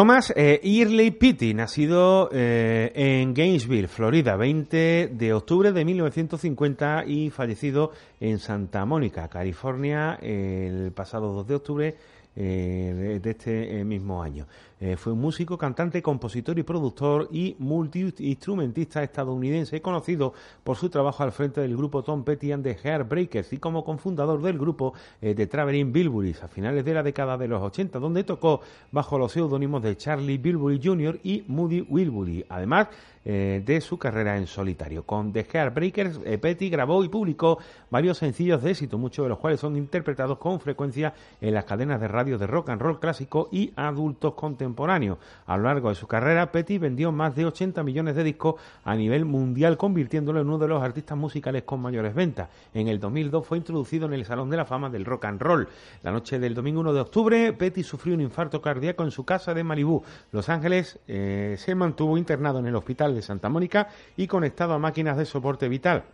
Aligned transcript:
Thomas 0.00 0.32
eh, 0.34 1.12
Pitti, 1.18 1.52
nacido 1.52 2.30
eh, 2.32 2.90
en 2.94 3.34
Gainesville, 3.34 3.86
Florida, 3.86 4.34
20 4.34 5.08
de 5.12 5.34
octubre 5.34 5.72
de 5.72 5.84
1950 5.84 7.04
y 7.06 7.28
fallecido 7.28 7.92
en 8.18 8.38
Santa 8.38 8.86
Mónica, 8.86 9.28
California, 9.28 10.18
el 10.22 10.92
pasado 10.92 11.34
2 11.34 11.46
de 11.46 11.54
octubre 11.54 11.96
eh, 12.34 13.20
de 13.22 13.30
este 13.30 13.84
mismo 13.84 14.22
año. 14.22 14.46
Eh, 14.82 14.96
fue 14.96 15.12
un 15.12 15.20
músico, 15.20 15.58
cantante, 15.58 16.00
compositor 16.00 16.58
y 16.58 16.62
productor 16.62 17.28
y 17.30 17.54
multiinstrumentista 17.58 19.02
estadounidense 19.02 19.82
conocido 19.82 20.32
por 20.64 20.78
su 20.78 20.88
trabajo 20.88 21.22
al 21.22 21.32
frente 21.32 21.60
del 21.60 21.76
grupo 21.76 22.02
Tom 22.02 22.24
Petty 22.24 22.50
and 22.50 22.64
the 22.64 22.74
Heartbreakers 22.82 23.52
y 23.52 23.58
como 23.58 23.84
cofundador 23.84 24.40
del 24.40 24.58
grupo 24.58 24.94
eh, 25.20 25.34
de 25.34 25.46
Traveling 25.46 25.92
Bilburys 25.92 26.42
a 26.42 26.48
finales 26.48 26.82
de 26.82 26.94
la 26.94 27.02
década 27.02 27.36
de 27.36 27.46
los 27.46 27.60
80, 27.62 27.98
donde 27.98 28.24
tocó 28.24 28.62
bajo 28.90 29.18
los 29.18 29.32
seudónimos 29.32 29.82
de 29.82 29.98
Charlie 29.98 30.38
Bilbury 30.38 30.80
Jr. 30.82 31.20
y 31.22 31.44
Moody 31.46 31.82
Wilbury. 31.82 32.46
Además, 32.48 32.88
eh, 33.24 33.62
de 33.64 33.80
su 33.80 33.98
carrera 33.98 34.36
en 34.36 34.46
solitario. 34.46 35.04
Con 35.04 35.32
The 35.32 35.46
Heartbreakers, 35.52 36.18
Petty 36.40 36.70
grabó 36.70 37.04
y 37.04 37.08
publicó 37.08 37.58
varios 37.90 38.18
sencillos 38.18 38.62
de 38.62 38.70
éxito, 38.70 38.98
muchos 38.98 39.24
de 39.24 39.28
los 39.30 39.38
cuales 39.38 39.60
son 39.60 39.76
interpretados 39.76 40.38
con 40.38 40.60
frecuencia 40.60 41.14
en 41.40 41.54
las 41.54 41.64
cadenas 41.64 42.00
de 42.00 42.08
radio 42.08 42.38
de 42.38 42.46
rock 42.46 42.70
and 42.70 42.82
roll 42.82 43.00
clásico 43.00 43.48
y 43.50 43.72
adultos 43.76 44.34
contemporáneos 44.34 45.18
a 45.46 45.56
lo 45.56 45.64
largo 45.64 45.88
de 45.88 45.94
su 45.94 46.06
carrera, 46.06 46.52
Petty 46.52 46.78
vendió 46.78 47.12
más 47.12 47.34
de 47.36 47.46
80 47.46 47.82
millones 47.82 48.16
de 48.16 48.24
discos 48.24 48.56
a 48.84 48.94
nivel 48.94 49.24
mundial, 49.24 49.76
convirtiéndolo 49.76 50.40
en 50.40 50.46
uno 50.46 50.58
de 50.58 50.68
los 50.68 50.82
artistas 50.82 51.16
musicales 51.16 51.64
con 51.64 51.80
mayores 51.80 52.14
ventas. 52.14 52.48
En 52.74 52.88
el 52.88 52.98
2002 53.00 53.46
fue 53.46 53.58
introducido 53.58 54.06
en 54.06 54.14
el 54.14 54.24
Salón 54.24 54.50
de 54.50 54.56
la 54.56 54.64
Fama 54.64 54.90
del 54.90 55.04
Rock 55.04 55.26
and 55.26 55.40
Roll. 55.40 55.68
La 56.02 56.12
noche 56.12 56.38
del 56.38 56.54
domingo 56.54 56.80
1 56.80 56.92
de 56.92 57.00
octubre, 57.00 57.52
Petty 57.52 57.82
sufrió 57.82 58.14
un 58.14 58.20
infarto 58.20 58.60
cardíaco 58.60 59.04
en 59.04 59.10
su 59.10 59.24
casa 59.24 59.54
de 59.54 59.64
Malibú, 59.64 60.02
Los 60.32 60.48
Ángeles. 60.48 60.98
Eh, 61.06 61.56
se 61.58 61.74
mantuvo 61.74 62.18
internado 62.18 62.58
en 62.58 62.66
el 62.66 62.76
Hospital 62.76 63.09
de 63.14 63.22
Santa 63.22 63.48
Mónica 63.48 63.88
y 64.16 64.26
conectado 64.26 64.74
a 64.74 64.78
máquinas 64.78 65.16
de 65.16 65.24
soporte 65.24 65.68
vital. 65.68 66.04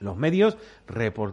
Los 0.00 0.16
medios 0.16 0.56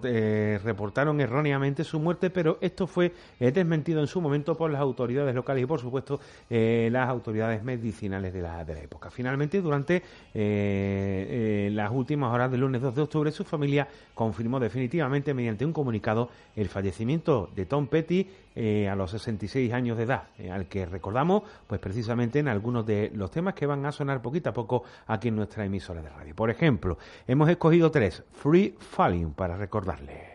eh, 0.03 0.59
reportaron 0.63 1.19
erróneamente 1.19 1.83
su 1.83 1.99
muerte, 1.99 2.29
pero 2.29 2.57
esto 2.61 2.87
fue 2.87 3.11
eh, 3.39 3.51
desmentido 3.51 3.99
en 3.99 4.07
su 4.07 4.21
momento 4.21 4.55
por 4.55 4.71
las 4.71 4.81
autoridades 4.81 5.35
locales 5.35 5.63
y, 5.63 5.65
por 5.65 5.79
supuesto, 5.79 6.19
eh, 6.49 6.89
las 6.91 7.09
autoridades 7.09 7.63
medicinales 7.63 8.33
de 8.33 8.41
la, 8.41 8.63
de 8.63 8.75
la 8.75 8.81
época. 8.81 9.09
Finalmente, 9.09 9.61
durante 9.61 10.01
las 10.33 11.91
últimas 11.91 12.33
horas 12.33 12.51
del 12.51 12.61
lunes 12.61 12.81
2 12.81 12.95
de 12.95 13.01
octubre, 13.01 13.31
su 13.31 13.43
familia 13.43 13.87
confirmó 14.13 14.59
definitivamente, 14.59 15.33
mediante 15.33 15.65
un 15.65 15.73
comunicado, 15.73 16.29
el 16.55 16.69
fallecimiento 16.69 17.49
de 17.55 17.65
Tom 17.65 17.87
Petty 17.87 18.27
a 18.55 18.95
los 18.95 19.11
66 19.11 19.73
años 19.73 19.97
de 19.97 20.03
edad, 20.03 20.23
al 20.51 20.67
que 20.67 20.85
recordamos, 20.85 21.43
pues 21.67 21.81
precisamente 21.81 22.39
en 22.39 22.47
algunos 22.47 22.85
de 22.85 23.11
los 23.15 23.31
temas 23.31 23.55
que 23.55 23.65
van 23.65 23.85
a 23.85 23.91
sonar 23.91 24.21
poquito 24.21 24.49
a 24.49 24.53
poco 24.53 24.83
aquí 25.07 25.29
en 25.29 25.35
nuestra 25.35 25.65
emisora 25.65 26.01
de 26.01 26.09
radio. 26.09 26.35
Por 26.35 26.49
ejemplo, 26.49 26.97
hemos 27.27 27.49
escogido 27.49 27.89
tres. 27.89 28.23
Free 28.31 28.75
Falling 28.77 29.33
para 29.33 29.57
recordarle. 29.57 30.33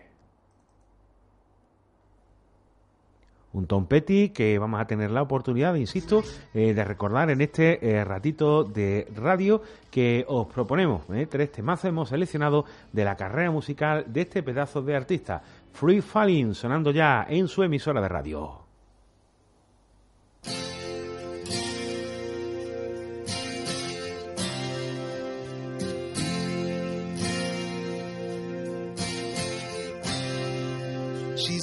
un 3.52 3.66
Tom 3.66 3.86
Petty 3.86 4.30
que 4.30 4.58
vamos 4.58 4.80
a 4.80 4.86
tener 4.86 5.10
la 5.10 5.22
oportunidad, 5.22 5.74
insisto, 5.74 6.22
eh, 6.54 6.74
de 6.74 6.84
recordar 6.84 7.30
en 7.30 7.40
este 7.40 7.78
eh, 7.86 8.04
ratito 8.04 8.64
de 8.64 9.08
radio 9.14 9.62
que 9.90 10.24
os 10.28 10.46
proponemos. 10.46 11.02
Eh, 11.10 11.26
tres 11.26 11.52
temas 11.52 11.84
hemos 11.84 12.10
seleccionado 12.10 12.64
de 12.92 13.04
la 13.04 13.16
carrera 13.16 13.50
musical 13.50 14.04
de 14.06 14.22
este 14.22 14.42
pedazo 14.42 14.82
de 14.82 14.94
artista. 14.94 15.42
Free 15.78 16.00
Falling, 16.00 16.54
sonando 16.54 16.90
ya 16.90 17.24
en 17.28 17.46
su 17.46 17.62
emisora 17.62 18.00
de 18.00 18.08
radio. 18.08 18.64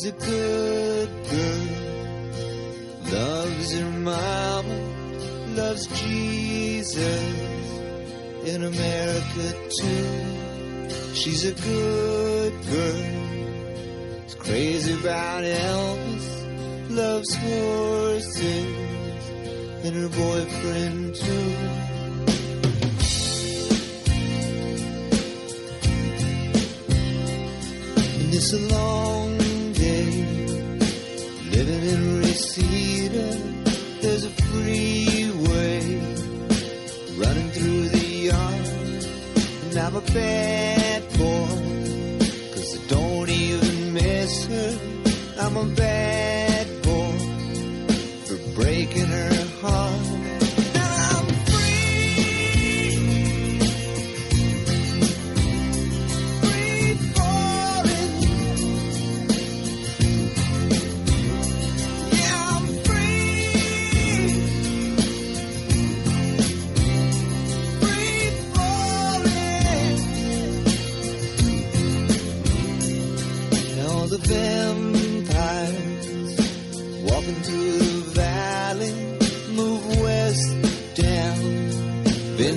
a 0.05 0.11
good 0.11 1.09
girl. 1.29 1.67
Loves 3.11 3.73
her 3.73 3.91
mama, 3.99 4.79
loves 5.55 5.87
Jesus 5.87 6.95
in 8.45 8.63
America 8.63 9.69
too. 9.81 11.15
She's 11.15 11.43
a 11.43 11.53
good 11.53 12.53
girl. 12.67 13.24
Crazy 14.45 14.93
about 14.93 15.43
Elvis, 15.43 16.89
loves 16.89 17.35
horses 17.35 18.65
and 19.83 19.95
her 19.95 20.09
boyfriend 20.09 21.15
too. 21.15 21.85
It's 28.37 28.51
a 28.51 28.59
long 28.73 29.37
day 29.71 30.35
Living 31.55 31.83
in 31.89 32.19
Reseda, 32.19 33.27
there's 34.01 34.25
a 34.25 34.29
freeway 34.29 35.79
running 37.17 37.49
through 37.51 37.89
the 37.89 38.05
yard. 38.27 38.65
And 39.63 39.77
I'm 39.77 39.95
a 39.95 40.01
bad 40.01 41.03
I'm 45.39 45.57
a 45.57 45.65
bad 45.75 46.67
boy. 46.83 47.17
For 48.25 48.37
breaking 48.55 49.07
her 49.07 49.34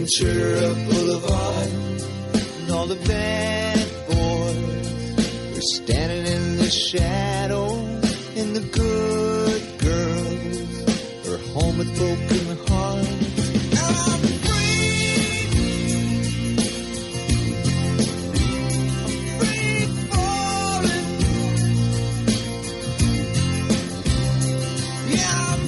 Ventura 0.08 0.74
Boulevard, 0.88 1.68
and 2.60 2.70
all 2.70 2.86
the 2.86 2.96
bad 3.06 3.86
boys 4.06 5.58
are 5.58 5.60
standing 5.60 6.26
in 6.26 6.56
the 6.56 6.70
shadow, 6.70 7.74
and 7.74 8.56
the 8.56 8.60
good 8.72 9.62
girls 9.78 11.28
are 11.28 11.36
home 11.52 11.76
with 11.76 11.94
broken 11.98 12.56
hearts. 12.68 13.08
And 13.68 13.78
I'm 13.78 14.22
free. 14.46 15.44
I'm 17.84 19.18
free 19.38 19.84
falling. 20.08 21.08
Yeah. 25.10 25.52
I'm 25.52 25.67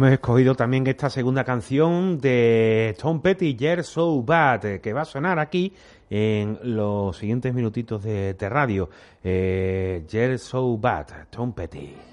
hemos 0.00 0.12
escogido 0.14 0.54
también 0.54 0.86
esta 0.86 1.10
segunda 1.10 1.44
canción 1.44 2.18
de 2.18 2.96
Tom 2.98 3.20
Petty, 3.20 3.54
You're 3.54 3.82
So 3.82 4.22
Bad, 4.22 4.80
que 4.80 4.94
va 4.94 5.02
a 5.02 5.04
sonar 5.04 5.38
aquí 5.38 5.74
en 6.08 6.58
los 6.62 7.18
siguientes 7.18 7.52
minutitos 7.52 8.02
de, 8.02 8.34
radio. 8.48 8.88
Eh, 9.22 10.02
You're 10.08 10.38
So 10.38 10.78
Bad, 10.78 11.28
Tom 11.28 11.52
Petty. 11.52 12.09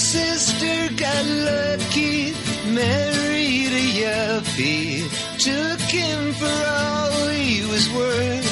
Sister 0.00 0.94
got 0.96 1.24
lucky, 1.26 2.32
married 2.72 3.72
a 3.82 3.86
yuppie, 4.00 5.04
took 5.38 5.80
him 5.80 6.32
for 6.32 6.58
all 6.78 7.28
he 7.28 7.60
was 7.66 7.86
worth. 7.92 8.48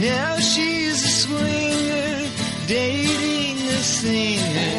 Now 0.00 0.36
she's 0.38 1.04
a 1.04 1.12
swinger, 1.22 2.30
dating 2.66 3.58
a 3.68 3.82
singer. 4.00 4.76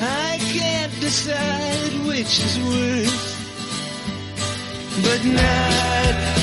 I 0.00 0.38
can't 0.54 1.00
decide 1.00 2.06
which 2.06 2.38
is 2.46 2.54
worse, 2.70 3.28
but 5.02 5.24
not 5.24 6.37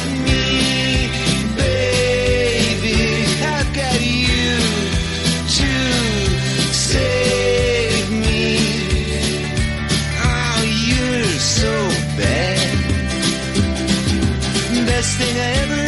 thing 15.17 15.37
I 15.37 15.51
ever 15.63 15.84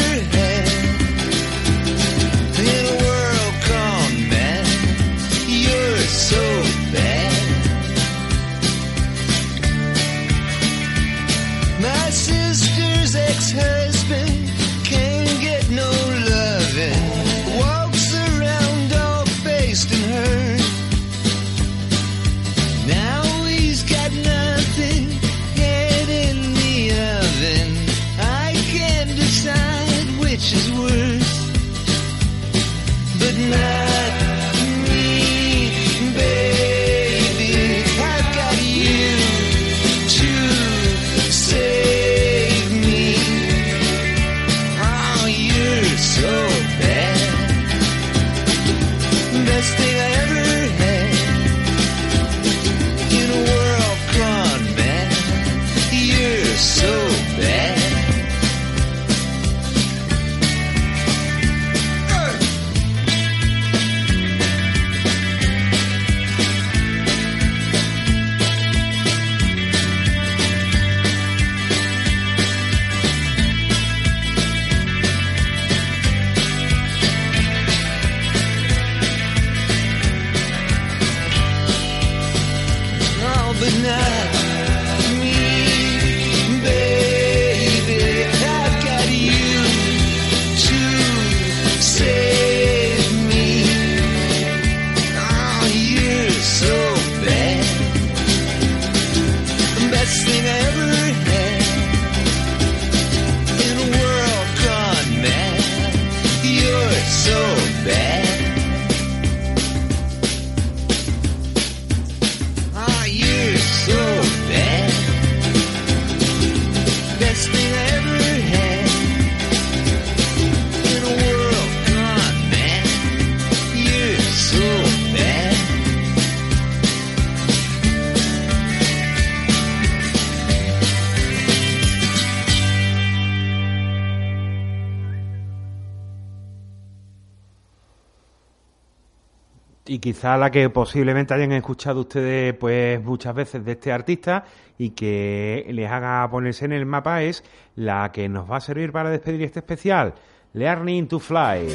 y 139.97 139.99
quizá 139.99 140.37
la 140.37 140.51
que 140.51 140.69
posiblemente 140.69 141.33
hayan 141.33 141.51
escuchado 141.53 142.01
ustedes 142.01 142.53
pues 142.53 143.03
muchas 143.03 143.33
veces 143.33 143.65
de 143.65 143.71
este 143.71 143.91
artista 143.91 144.45
y 144.77 144.91
que 144.91 145.65
les 145.71 145.89
haga 145.89 146.29
ponerse 146.29 146.65
en 146.65 146.73
el 146.73 146.85
mapa 146.85 147.23
es 147.23 147.43
la 147.75 148.11
que 148.11 148.29
nos 148.29 148.49
va 148.49 148.57
a 148.57 148.61
servir 148.61 148.91
para 148.91 149.09
despedir 149.09 149.41
este 149.41 149.57
especial, 149.59 150.13
Learning 150.53 151.07
to 151.07 151.17
Fly. 151.19 151.67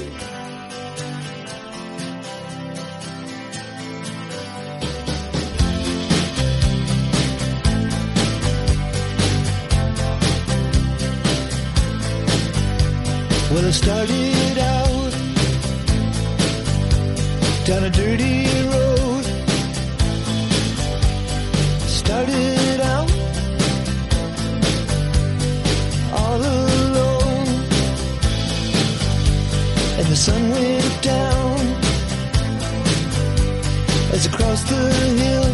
Down 17.73 17.85
a 17.85 17.91
dirty 17.91 18.45
road. 18.73 19.25
Started 22.01 22.81
out 22.95 23.11
all 26.19 26.41
alone, 26.57 27.49
and 29.99 30.07
the 30.13 30.19
sun 30.27 30.43
went 30.51 31.03
down 31.03 31.59
as 34.15 34.27
I 34.29 34.31
crossed 34.37 34.67
the 34.69 34.85
hill, 35.23 35.49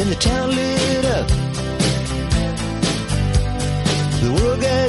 and 0.00 0.08
the 0.14 0.18
town 0.30 0.48
lit 0.58 1.04
up. 1.18 1.28
The 4.22 4.30
world 4.36 4.60
got 4.60 4.85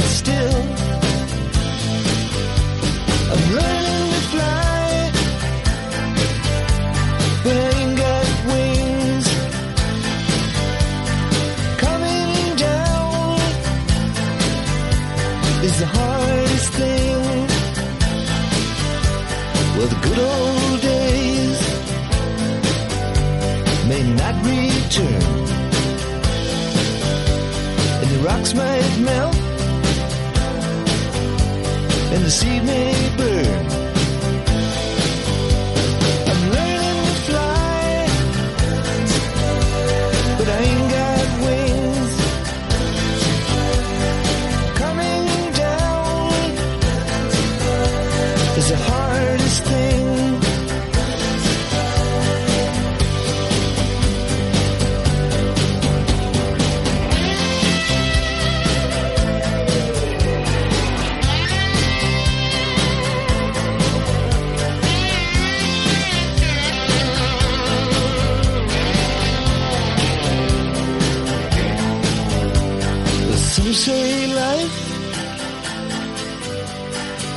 Some 73.68 73.76
say 73.76 74.34
life 74.34 74.80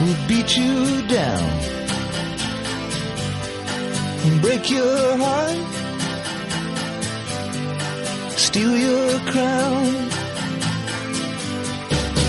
will 0.00 0.18
beat 0.28 0.56
you 0.56 1.02
down 1.08 1.48
and 4.26 4.40
break 4.40 4.70
your 4.70 5.16
heart, 5.24 5.58
steal 8.38 8.76
your 8.76 9.18
crown. 9.32 9.86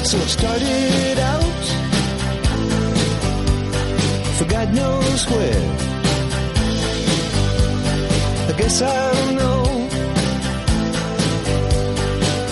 So 0.10 0.18
it 0.18 0.30
started 0.40 1.20
out 1.20 1.64
for 4.38 4.46
God 4.46 4.74
knows 4.74 5.30
where. 5.30 5.66
I 8.50 8.54
guess 8.58 8.82
I'll 8.82 9.34
know 9.34 9.61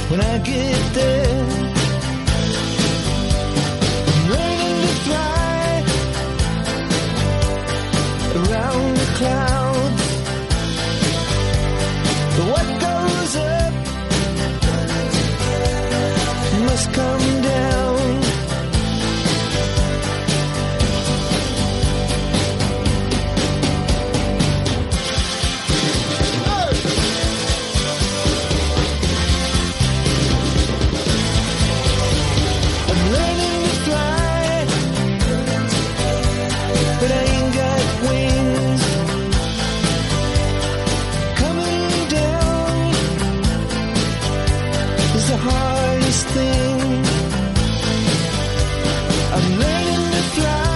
when 0.10 0.22
I 0.22 0.40
get 0.40 0.94
there. 0.94 1.59
Hardest 46.10 46.28
thing. 46.30 47.06
I'm 49.34 49.60
learning 49.60 50.12
to 50.12 50.22
fly 50.34 50.69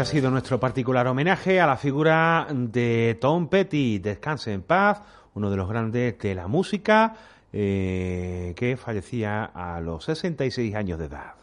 Este 0.00 0.12
ha 0.12 0.20
sido 0.20 0.30
nuestro 0.30 0.58
particular 0.58 1.06
homenaje 1.08 1.60
a 1.60 1.66
la 1.66 1.76
figura 1.76 2.46
de 2.50 3.18
Tom 3.20 3.48
Petty. 3.48 3.98
Descanse 3.98 4.50
en 4.50 4.62
paz, 4.62 5.02
uno 5.34 5.50
de 5.50 5.58
los 5.58 5.68
grandes 5.68 6.18
de 6.18 6.34
la 6.34 6.46
música, 6.46 7.16
eh, 7.52 8.54
que 8.56 8.78
fallecía 8.78 9.44
a 9.44 9.78
los 9.82 10.06
66 10.06 10.74
años 10.74 10.98
de 10.98 11.04
edad. 11.04 11.39